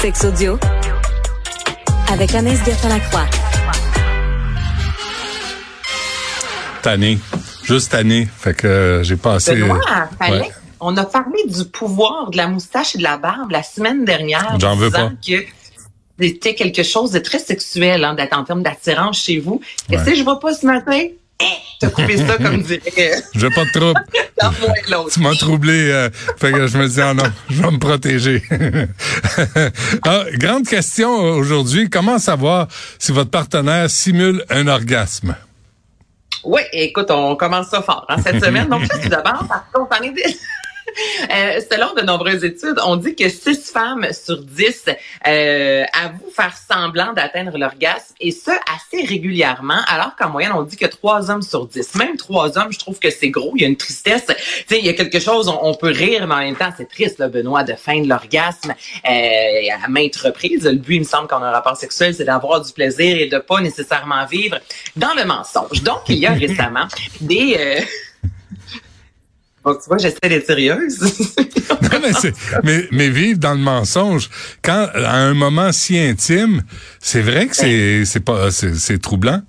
Sex 0.00 0.24
audio 0.24 0.58
avec 2.10 2.34
Anaïs 2.34 2.60
Gertin-Lacroix. 2.64 3.26
Tanné. 6.82 7.18
Juste 7.64 7.90
tanné. 7.92 8.28
Fait 8.38 8.54
que 8.54 8.66
euh, 8.66 9.02
j'ai 9.02 9.16
passé. 9.16 9.56
Benoît, 9.56 9.80
fallait- 10.18 10.40
Ouais. 10.40 10.50
on 10.80 10.96
a 10.96 11.04
parlé 11.04 11.44
du 11.46 11.64
pouvoir 11.64 12.30
de 12.30 12.36
la 12.36 12.48
moustache 12.48 12.94
et 12.94 12.98
de 12.98 13.02
la 13.02 13.18
barbe 13.18 13.50
la 13.50 13.62
semaine 13.62 14.04
dernière. 14.04 14.56
J'en 14.60 14.76
veux 14.76 14.90
pas. 14.90 15.10
que 15.26 15.44
c'était 16.20 16.54
quelque 16.54 16.82
chose 16.82 17.10
de 17.10 17.18
très 17.18 17.38
sexuel 17.38 18.04
hein, 18.04 18.14
d'être 18.14 18.36
en 18.36 18.44
termes 18.44 18.62
d'attirance 18.62 19.22
chez 19.22 19.38
vous. 19.38 19.60
Ouais. 19.90 20.12
que 20.12 20.14
je 20.16 20.22
vois 20.22 20.40
pas 20.40 20.54
ce 20.54 20.66
matin? 20.66 21.00
Eh, 21.40 21.44
T'as 21.78 21.90
coupé 21.90 22.16
ça 22.16 22.36
comme 22.38 22.62
dirait 22.64 22.80
euh, 22.98 23.20
Je 23.34 23.40
veux 23.46 23.50
pas 23.50 23.64
de 23.64 23.70
trouble. 23.70 24.00
et. 24.88 25.06
Tu 25.12 25.20
m'as 25.20 25.34
troublé. 25.36 25.90
euh, 25.92 26.10
fait 26.36 26.50
que 26.52 26.66
je 26.66 26.78
me 26.78 26.88
dis, 26.88 27.00
ah 27.00 27.14
non, 27.14 27.22
je 27.50 27.62
vais 27.62 27.70
me 27.70 27.78
protéger. 27.78 28.42
Ah, 30.04 30.24
grande 30.34 30.66
question 30.66 31.10
aujourd'hui. 31.10 31.90
Comment 31.90 32.18
savoir 32.18 32.68
si 32.98 33.12
votre 33.12 33.30
partenaire 33.30 33.90
simule 33.90 34.44
un 34.50 34.66
orgasme? 34.66 35.36
Oui, 36.44 36.62
écoute, 36.72 37.10
on 37.10 37.36
commence 37.36 37.68
ça 37.68 37.82
fort 37.82 38.06
hein, 38.08 38.16
cette 38.22 38.42
semaine. 38.42 38.68
Donc, 38.68 38.88
tout 38.88 39.08
d'abord, 39.08 39.46
par 39.48 39.70
contre, 39.72 39.98
on 40.00 40.04
est 40.04 40.14
Euh, 41.30 41.60
selon 41.70 41.94
de 41.94 42.02
nombreuses 42.02 42.44
études, 42.44 42.78
on 42.84 42.96
dit 42.96 43.14
que 43.14 43.28
6 43.28 43.70
femmes 43.70 44.06
sur 44.12 44.42
10 44.42 44.86
euh, 45.26 45.84
avouent 45.92 46.30
faire 46.34 46.54
semblant 46.56 47.12
d'atteindre 47.12 47.58
l'orgasme 47.58 48.14
et 48.20 48.30
ce 48.30 48.50
assez 48.50 49.04
régulièrement, 49.04 49.80
alors 49.88 50.16
qu'en 50.16 50.30
moyenne, 50.30 50.52
on 50.54 50.62
dit 50.62 50.76
que 50.76 50.86
3 50.86 51.30
hommes 51.30 51.42
sur 51.42 51.66
10. 51.66 51.96
Même 51.96 52.16
3 52.16 52.56
hommes, 52.58 52.72
je 52.72 52.78
trouve 52.78 52.98
que 52.98 53.10
c'est 53.10 53.28
gros, 53.28 53.52
il 53.56 53.62
y 53.62 53.64
a 53.64 53.68
une 53.68 53.76
tristesse. 53.76 54.26
Tu 54.26 54.34
sais, 54.68 54.78
il 54.78 54.86
y 54.86 54.88
a 54.88 54.94
quelque 54.94 55.20
chose, 55.20 55.48
on, 55.48 55.58
on 55.62 55.74
peut 55.74 55.90
rire, 55.90 56.26
mais 56.26 56.34
en 56.34 56.38
même 56.38 56.56
temps, 56.56 56.72
c'est 56.76 56.88
triste, 56.88 57.18
là, 57.18 57.28
Benoît, 57.28 57.64
de 57.64 57.74
feindre 57.74 58.08
l'orgasme 58.08 58.74
euh, 59.08 59.84
à 59.84 59.88
maintes 59.88 60.16
reprises. 60.16 60.64
Le 60.64 60.76
but, 60.76 60.96
il 60.96 61.00
me 61.00 61.04
semble, 61.04 61.28
qu'on 61.28 61.42
a 61.42 61.48
un 61.48 61.52
rapport 61.52 61.76
sexuel, 61.76 62.14
c'est 62.14 62.24
d'avoir 62.24 62.62
du 62.62 62.72
plaisir 62.72 63.16
et 63.18 63.26
de 63.26 63.38
pas 63.38 63.60
nécessairement 63.60 64.24
vivre 64.26 64.58
dans 64.96 65.14
le 65.14 65.24
mensonge. 65.24 65.82
Donc, 65.82 66.02
il 66.08 66.16
y 66.16 66.26
a 66.26 66.32
récemment 66.32 66.86
des... 67.20 67.84
tu 69.74 69.88
vois, 69.88 69.98
j'essaie 69.98 70.18
d'être 70.28 70.46
sérieuse. 70.46 70.98
Non, 71.80 72.00
mais, 72.02 72.32
mais, 72.64 72.88
mais 72.90 73.08
vivre 73.08 73.38
dans 73.38 73.52
le 73.52 73.60
mensonge, 73.60 74.28
quand 74.62 74.88
à 74.94 75.14
un 75.14 75.34
moment 75.34 75.70
si 75.72 75.98
intime, 75.98 76.62
c'est 76.98 77.20
vrai 77.20 77.46
que 77.46 77.54
c'est 78.04 78.20
pas 78.20 78.50
c'est 78.50 79.00
troublant. 79.00 79.42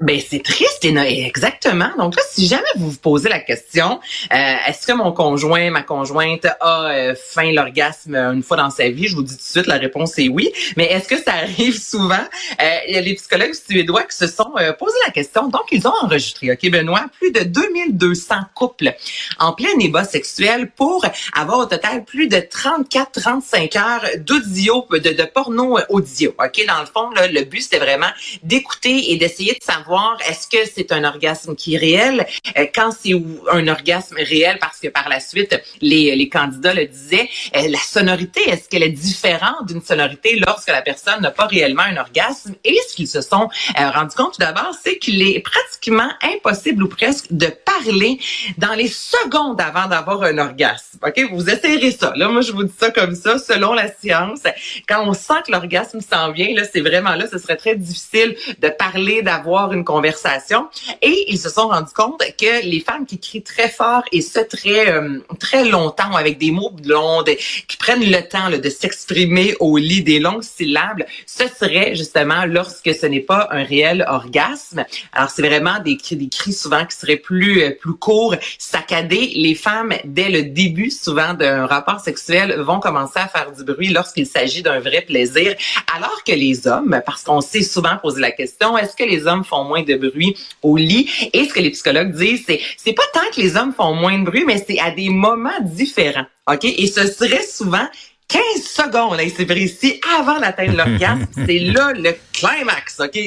Ben 0.00 0.18
c'est 0.26 0.42
triste 0.42 0.82
no- 0.90 1.02
exactement. 1.02 1.90
Donc 1.98 2.16
là, 2.16 2.22
si 2.30 2.46
jamais 2.46 2.62
vous 2.76 2.90
vous 2.90 2.96
posez 2.98 3.28
la 3.28 3.38
question, 3.38 4.00
euh, 4.32 4.36
est-ce 4.66 4.86
que 4.86 4.92
mon 4.94 5.12
conjoint, 5.12 5.70
ma 5.70 5.82
conjointe 5.82 6.46
a 6.60 6.90
euh, 6.90 7.14
faim 7.14 7.52
l'orgasme 7.52 8.14
une 8.16 8.42
fois 8.42 8.56
dans 8.56 8.70
sa 8.70 8.88
vie, 8.88 9.08
je 9.08 9.14
vous 9.14 9.22
dis 9.22 9.36
tout 9.36 9.42
de 9.42 9.46
suite 9.48 9.66
la 9.66 9.76
réponse 9.76 10.18
est 10.18 10.28
oui. 10.28 10.50
Mais 10.78 10.86
est-ce 10.86 11.06
que 11.06 11.18
ça 11.22 11.32
arrive 11.42 11.78
souvent? 11.78 12.14
Euh, 12.62 12.76
Il 12.88 12.94
y 12.94 12.96
a 12.96 13.02
les 13.02 13.14
psychologues 13.14 13.52
suédois 13.52 14.04
qui 14.04 14.16
se 14.16 14.26
sont 14.26 14.50
euh, 14.56 14.72
posé 14.72 14.94
la 15.04 15.12
question. 15.12 15.48
Donc 15.48 15.64
ils 15.70 15.86
ont 15.86 15.92
enregistré, 16.00 16.50
ok 16.50 16.70
Benoît, 16.70 17.04
plus 17.20 17.30
de 17.30 17.40
2200 17.44 18.36
couples 18.54 18.94
en 19.38 19.52
plein 19.52 19.76
débat 19.78 20.04
sexuel 20.04 20.70
pour 20.70 21.04
avoir 21.34 21.58
au 21.58 21.66
total 21.66 22.04
plus 22.04 22.26
de 22.26 22.36
34-35 22.38 23.78
heures 23.78 24.04
d'audio, 24.18 24.86
de, 24.92 24.98
de 24.98 25.24
porno 25.24 25.78
audio. 25.90 26.34
Ok, 26.42 26.64
dans 26.66 26.80
le 26.80 26.86
fond, 26.86 27.10
là, 27.10 27.26
le 27.26 27.44
but 27.44 27.60
c'était 27.60 27.78
vraiment 27.80 28.10
d'écouter 28.42 29.12
et 29.12 29.16
d'essayer 29.18 29.52
de 29.52 29.62
savoir 29.62 29.89
est-ce 30.28 30.46
que 30.48 30.58
c'est 30.72 30.92
un 30.92 31.04
orgasme 31.04 31.54
qui 31.54 31.74
est 31.74 31.78
réel, 31.78 32.26
euh, 32.56 32.66
quand 32.74 32.90
c'est 32.92 33.12
un 33.50 33.68
orgasme 33.68 34.16
réel, 34.16 34.58
parce 34.60 34.78
que 34.78 34.88
par 34.88 35.08
la 35.08 35.20
suite, 35.20 35.60
les, 35.80 36.14
les 36.14 36.28
candidats 36.28 36.74
le 36.74 36.86
disaient, 36.86 37.28
euh, 37.56 37.68
la 37.68 37.78
sonorité, 37.78 38.48
est-ce 38.48 38.68
qu'elle 38.68 38.82
est 38.82 38.88
différente 38.88 39.66
d'une 39.66 39.82
sonorité 39.82 40.36
lorsque 40.36 40.68
la 40.68 40.82
personne 40.82 41.20
n'a 41.22 41.30
pas 41.30 41.46
réellement 41.46 41.82
un 41.82 41.96
orgasme? 41.96 42.54
Et 42.64 42.78
ce 42.88 42.96
qu'ils 42.96 43.08
se 43.08 43.20
sont 43.20 43.48
euh, 43.78 43.90
rendus 43.90 44.16
compte 44.16 44.34
tout 44.34 44.40
d'abord, 44.40 44.74
c'est 44.82 44.98
qu'il 44.98 45.22
est 45.22 45.40
pratiquement 45.40 46.10
impossible 46.22 46.82
ou 46.82 46.88
presque 46.88 47.26
de 47.30 47.46
parler 47.46 48.18
dans 48.58 48.74
les 48.74 48.88
secondes 48.88 49.60
avant 49.60 49.86
d'avoir 49.86 50.22
un 50.22 50.38
orgasme. 50.38 50.98
OK? 51.04 51.20
Vous 51.32 51.48
essayerez 51.48 51.92
ça. 51.92 52.12
Là, 52.16 52.28
moi, 52.28 52.42
je 52.42 52.52
vous 52.52 52.64
dis 52.64 52.74
ça 52.78 52.90
comme 52.90 53.14
ça, 53.14 53.38
selon 53.38 53.74
la 53.74 53.92
science. 53.92 54.40
Quand 54.88 55.06
on 55.06 55.14
sent 55.14 55.34
que 55.46 55.52
l'orgasme 55.52 56.00
s'en 56.00 56.32
vient, 56.32 56.54
là, 56.54 56.62
c'est 56.70 56.80
vraiment 56.80 57.14
là, 57.14 57.26
ce 57.30 57.38
serait 57.38 57.56
très 57.56 57.76
difficile 57.76 58.36
de 58.58 58.68
parler, 58.68 59.22
d'avoir 59.22 59.72
une 59.72 59.79
conversation. 59.84 60.68
Et 61.02 61.26
ils 61.28 61.38
se 61.38 61.48
sont 61.48 61.68
rendus 61.68 61.92
compte 61.94 62.22
que 62.38 62.64
les 62.64 62.80
femmes 62.80 63.06
qui 63.06 63.18
crient 63.18 63.42
très 63.42 63.68
fort 63.68 64.02
et 64.12 64.20
ce 64.20 64.40
très 64.40 64.90
euh, 64.90 65.20
très 65.38 65.64
longtemps 65.64 66.14
avec 66.14 66.38
des 66.38 66.50
mots 66.50 66.72
longs, 66.84 67.24
qui 67.68 67.76
prennent 67.76 68.04
le 68.04 68.28
temps 68.28 68.50
de 68.50 68.70
s'exprimer 68.70 69.54
au 69.60 69.76
lit 69.76 70.02
des 70.02 70.18
longues 70.18 70.42
syllabes, 70.42 71.04
ce 71.26 71.44
serait 71.48 71.94
justement 71.94 72.44
lorsque 72.46 72.94
ce 72.94 73.06
n'est 73.06 73.20
pas 73.20 73.48
un 73.50 73.64
réel 73.64 74.04
orgasme. 74.08 74.84
Alors 75.12 75.30
c'est 75.30 75.46
vraiment 75.46 75.80
des 75.80 75.96
cris, 75.96 76.16
des 76.16 76.28
cris 76.28 76.52
souvent 76.52 76.84
qui 76.84 76.96
seraient 76.96 77.16
plus 77.16 77.62
euh, 77.62 77.70
plus 77.70 77.94
courts, 77.94 78.36
saccadés. 78.58 79.32
Les 79.34 79.54
femmes 79.54 79.94
dès 80.04 80.28
le 80.28 80.42
début 80.42 80.90
souvent 80.90 81.34
d'un 81.34 81.66
rapport 81.66 82.00
sexuel 82.00 82.60
vont 82.60 82.80
commencer 82.80 83.18
à 83.18 83.28
faire 83.28 83.52
du 83.52 83.64
bruit 83.64 83.88
lorsqu'il 83.88 84.26
s'agit 84.26 84.62
d'un 84.62 84.80
vrai 84.80 85.02
plaisir, 85.02 85.54
alors 85.94 86.22
que 86.24 86.32
les 86.32 86.66
hommes, 86.66 87.00
parce 87.04 87.22
qu'on 87.22 87.40
s'est 87.40 87.62
souvent 87.62 87.96
posé 87.96 88.20
la 88.20 88.30
question, 88.30 88.76
est-ce 88.76 88.96
que 88.96 89.04
les 89.04 89.26
hommes 89.26 89.44
font 89.44 89.64
moins 89.70 89.82
de 89.82 89.94
bruit 89.94 90.36
au 90.62 90.76
lit 90.76 91.08
Et 91.32 91.44
ce 91.44 91.54
que 91.54 91.60
les 91.60 91.70
psychologues 91.70 92.12
disent, 92.12 92.44
c'est 92.46 92.60
c'est 92.76 92.92
pas 92.92 93.08
tant 93.14 93.28
que 93.34 93.40
les 93.40 93.56
hommes 93.56 93.72
font 93.72 93.94
moins 93.94 94.18
de 94.18 94.24
bruit, 94.24 94.44
mais 94.46 94.62
c'est 94.66 94.80
à 94.80 94.90
des 94.90 95.08
moments 95.08 95.60
différents. 95.62 96.26
OK? 96.50 96.64
Et 96.64 96.86
ce 96.86 97.06
serait 97.06 97.46
souvent 97.46 97.86
15 98.30 98.62
secondes, 98.62 99.16
là, 99.16 99.24
c'est 99.36 99.44
précis, 99.44 100.00
avant 100.16 100.38
d'atteindre 100.38 100.76
l'orgasme, 100.76 101.26
c'est 101.46 101.58
là 101.58 101.92
le 101.92 102.14
climax, 102.32 103.00
OK? 103.00 103.18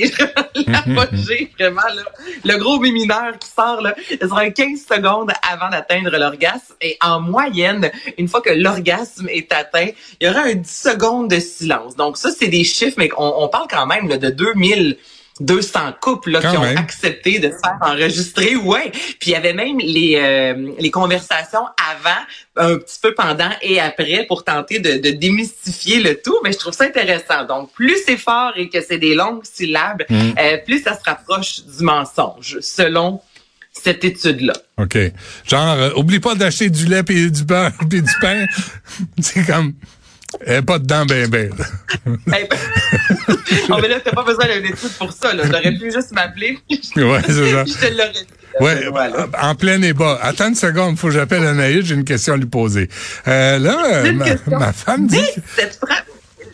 L'apogée, 0.67 1.51
vraiment, 1.59 1.81
là. 1.93 2.03
Le 2.45 2.57
gros 2.57 2.79
mineur 2.79 3.37
qui 3.37 3.49
sort, 3.49 3.81
là, 3.81 3.95
ce 4.09 4.25
sera 4.25 4.49
15 4.49 4.79
secondes 4.79 5.31
avant 5.51 5.69
d'atteindre 5.69 6.17
l'orgasme. 6.17 6.73
Et 6.81 6.97
en 7.01 7.19
moyenne, 7.19 7.91
une 8.17 8.29
fois 8.29 8.41
que 8.41 8.51
l'orgasme 8.51 9.27
est 9.27 9.51
atteint, 9.51 9.89
il 10.21 10.27
y 10.27 10.29
aura 10.29 10.43
un 10.43 10.55
10 10.55 10.69
secondes 10.69 11.29
de 11.29 11.39
silence. 11.39 11.97
Donc 11.97 12.17
ça, 12.17 12.31
c'est 12.31 12.47
des 12.47 12.63
chiffres, 12.63 12.95
mais 12.97 13.09
on, 13.17 13.33
on 13.39 13.49
parle 13.49 13.67
quand 13.69 13.85
même 13.85 14.07
là, 14.07 14.17
de 14.17 14.29
2000 14.29 14.97
200 15.39 15.79
couples 15.99 16.31
là, 16.31 16.41
qui 16.41 16.57
ont 16.57 16.61
même. 16.61 16.77
accepté 16.77 17.39
de 17.39 17.47
se 17.49 17.57
faire 17.57 17.77
enregistrer. 17.81 18.55
Ouais. 18.55 18.91
Puis 18.91 19.17
il 19.27 19.31
y 19.31 19.35
avait 19.35 19.53
même 19.53 19.79
les, 19.79 20.15
euh, 20.17 20.71
les 20.79 20.91
conversations 20.91 21.65
avant, 21.91 22.19
un 22.55 22.77
petit 22.77 22.99
peu 23.01 23.13
pendant 23.15 23.49
et 23.61 23.79
après 23.79 24.25
pour 24.27 24.43
tenter 24.43 24.79
de, 24.79 24.97
de 24.97 25.09
démystifier 25.11 25.99
le 26.01 26.21
tout. 26.21 26.37
Mais 26.43 26.51
je 26.51 26.59
trouve 26.59 26.73
ça 26.73 26.83
intéressant. 26.85 27.45
Donc, 27.47 27.71
plus 27.73 27.97
c'est 28.05 28.17
fort 28.17 28.53
et 28.55 28.69
que 28.69 28.79
c'est 28.81 28.99
des 28.99 29.15
longues 29.15 29.43
syllabes, 29.43 30.03
Mm. 30.09 30.33
euh, 30.39 30.57
plus 30.65 30.83
ça 30.83 30.93
se 30.97 31.03
rapproche 31.03 31.61
du 31.65 31.83
mensonge, 31.83 32.59
selon 32.61 33.21
cette 33.71 34.03
étude-là. 34.03 34.53
OK. 34.77 34.97
Genre, 35.47 35.73
euh, 35.79 35.89
oublie 35.95 36.19
pas 36.19 36.35
d'acheter 36.35 36.69
du 36.69 36.85
lait 36.85 37.03
et 37.09 37.29
du 37.31 37.43
beurre 37.43 37.71
et 37.81 38.01
du 38.01 38.11
pain. 38.21 38.45
c'est 39.21 39.45
comme, 39.45 39.73
elle 40.45 40.63
pas 40.63 40.79
dedans 40.79 41.05
ben 41.05 41.27
ben. 41.29 41.49
ben, 42.27 42.47
oh, 43.69 43.77
mais 43.81 43.87
là, 43.87 43.99
t'as 44.03 44.11
pas 44.11 44.23
besoin 44.23 44.45
d'une 44.45 44.65
étude 44.65 44.89
pour 44.97 45.11
ça. 45.11 45.33
là. 45.33 45.43
J'aurais 45.45 45.71
pu 45.73 45.91
juste 45.91 46.11
m'appeler. 46.11 46.57
ouais, 46.69 47.19
c'est 47.25 47.51
ça. 47.51 47.65
Je 47.65 47.73
te 47.73 47.91
l'aurais 47.91 48.11
dit. 48.11 48.27
Ouais, 48.59 48.87
Voilà. 48.91 49.27
en 49.41 49.55
plein 49.55 49.79
débat. 49.79 50.19
Attends 50.21 50.49
une 50.49 50.55
seconde, 50.55 50.97
faut 50.99 51.07
que 51.07 51.13
j'appelle 51.13 51.43
Anaïs, 51.45 51.85
j'ai 51.85 51.95
une 51.95 52.05
question 52.05 52.35
à 52.35 52.37
lui 52.37 52.45
poser. 52.45 52.87
Euh, 53.27 53.57
là, 53.57 54.03
ma, 54.47 54.71
femme 54.73 55.07
dit... 55.07 55.25
Cette 55.55 55.75
phrase- 55.83 56.03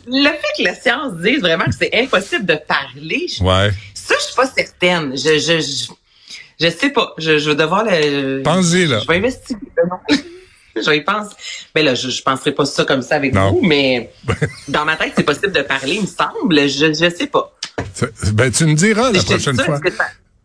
le 0.07 0.23
fait 0.29 0.57
que 0.57 0.63
la 0.63 0.75
science 0.75 1.13
dise 1.17 1.39
vraiment 1.41 1.65
que 1.65 1.75
c'est 1.77 1.89
impossible 1.93 2.45
de 2.45 2.55
parler, 2.55 3.27
je- 3.27 3.43
Ouais. 3.43 3.69
ça, 3.93 4.15
je 4.17 4.23
suis 4.25 4.35
pas 4.35 4.47
certaine. 4.47 5.11
Je, 5.15 5.37
je, 5.39 5.59
je, 5.59 6.65
je 6.65 6.69
sais 6.71 6.89
pas. 6.89 7.13
Je, 7.19 7.37
je 7.37 7.49
vais 7.49 7.55
devoir 7.55 7.83
le. 7.83 8.41
Pensez, 8.43 8.87
là. 8.87 9.01
Je 9.03 9.07
vais 9.07 9.17
investiguer. 9.17 9.59
Je 10.75 10.91
y 10.93 11.01
pense. 11.01 11.27
Ben 11.75 11.83
là, 11.85 11.95
je, 11.95 12.09
je 12.09 12.21
penserai 12.23 12.51
pas 12.53 12.65
ça 12.65 12.85
comme 12.85 13.01
ça 13.01 13.15
avec 13.15 13.33
Non. 13.33 13.51
vous, 13.53 13.61
mais 13.61 14.11
dans 14.67 14.85
ma 14.85 14.95
tête, 14.95 15.13
c'est 15.15 15.23
possible 15.23 15.51
de 15.51 15.61
parler, 15.61 15.95
il 15.95 16.01
me 16.01 16.07
semble. 16.07 16.55
Je, 16.69 16.93
je 16.93 17.15
sais 17.15 17.27
pas. 17.27 17.53
Ben, 18.33 18.51
tu 18.51 18.65
me 18.65 18.75
diras 18.75 19.11
la 19.11 19.19
Je 19.19 19.25
prochaine 19.25 19.55
ça, 19.55 19.63
fois. 19.63 19.79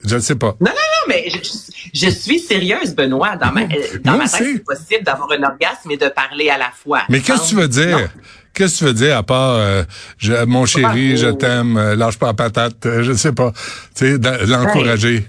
Je 0.06 0.14
ne 0.16 0.20
sais 0.20 0.34
pas. 0.34 0.54
Non, 0.60 0.66
non, 0.66 0.72
non, 0.72 1.08
mais 1.08 1.24
je, 1.30 1.36
je- 1.38 2.06
je 2.06 2.10
suis 2.10 2.38
sérieuse, 2.38 2.94
Benoît. 2.94 3.36
Dans 3.36 3.52
ma, 3.52 3.62
euh, 3.62 3.66
dans 4.04 4.16
ma 4.18 4.28
tête, 4.28 4.46
c'est 4.54 4.64
possible 4.64 5.02
d'avoir 5.04 5.30
un 5.32 5.42
orgasme 5.42 5.90
et 5.90 5.96
de 5.96 6.08
parler 6.08 6.50
à 6.50 6.58
la 6.58 6.70
fois. 6.70 7.02
Mais 7.08 7.20
qu'est-ce 7.20 7.42
que 7.42 7.48
tu 7.50 7.54
veux 7.56 7.68
dire? 7.68 7.98
Non. 7.98 8.06
Qu'est-ce 8.52 8.74
que 8.74 8.78
tu 8.80 8.84
veux 8.84 8.92
dire 8.94 9.16
à 9.16 9.22
part 9.22 9.54
euh, 9.56 9.82
je- 10.18 10.44
mon 10.44 10.66
chéri, 10.66 11.16
je 11.16 11.28
t'aime, 11.28 11.76
euh, 11.76 11.96
lâche 11.96 12.18
pas 12.18 12.26
la 12.26 12.34
patate, 12.34 12.84
euh, 12.86 13.02
je 13.02 13.12
sais 13.14 13.32
pas. 13.32 13.52
Tu 13.96 14.16
sais, 14.18 14.46
l'encourager. 14.46 15.26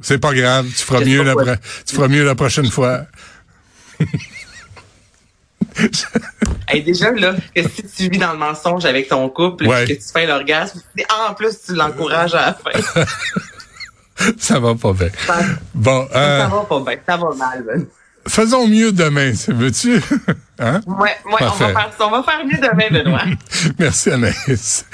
C'est 0.00 0.18
pas 0.18 0.32
grave, 0.34 0.66
tu 0.68 0.84
feras 0.84 1.00
mieux 1.04 1.22
la 1.22 1.32
quoi. 1.34 1.44
pro- 1.44 1.54
tu 1.86 1.94
feras 1.96 2.08
mieux 2.08 2.24
la 2.24 2.34
prochaine 2.34 2.70
fois. 2.70 3.02
Hey, 6.68 6.82
déjà, 6.82 7.10
là, 7.12 7.34
que 7.54 7.62
si 7.62 7.82
tu 7.96 8.08
vis 8.10 8.18
dans 8.18 8.32
le 8.32 8.38
mensonge 8.38 8.84
avec 8.84 9.08
ton 9.08 9.28
couple, 9.28 9.66
Ouais. 9.66 9.84
puis 9.84 9.96
que 9.96 10.02
tu 10.02 10.08
fais 10.12 10.26
l'orgasme, 10.26 10.80
en 11.28 11.34
plus, 11.34 11.54
tu 11.66 11.74
l'encourages 11.74 12.34
à 12.34 12.46
la 12.46 12.54
fin. 12.54 13.04
Ça 14.38 14.58
va 14.58 14.74
pas 14.74 14.92
bien. 14.92 15.08
Ça, 15.26 15.38
Bon, 15.74 16.08
euh, 16.14 16.40
ça 16.40 16.48
va 16.48 16.64
pas 16.64 16.80
bien. 16.80 16.96
Ça 17.08 17.16
va 17.16 17.34
mal, 17.36 17.64
Ben. 17.64 17.86
faisons 18.26 18.66
mieux 18.66 18.90
demain, 18.92 19.32
veux-tu? 19.48 20.00
Hein? 20.60 20.80
Ouais, 20.88 20.96
ouais, 21.24 21.36
on 21.40 21.46
va, 21.46 21.52
faire, 21.52 21.90
on 22.00 22.10
va 22.10 22.22
faire 22.24 22.44
mieux 22.44 22.56
demain, 22.58 22.88
Benoît. 22.90 23.22
Merci, 23.78 24.10
Anaïs. 24.10 24.84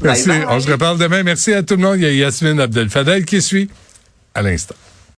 Merci. 0.00 0.30
On 0.48 0.58
se 0.58 0.70
reparle 0.70 0.96
demain. 0.96 1.22
Merci 1.22 1.52
à 1.52 1.62
tout 1.62 1.76
le 1.76 1.82
monde. 1.82 1.96
Il 1.98 2.04
y 2.04 2.06
a 2.06 2.10
Yasmine 2.12 2.58
Abdel-Fadel 2.58 3.26
qui 3.26 3.42
suit 3.42 3.68
à 4.34 4.42
l'instant. 4.42 4.74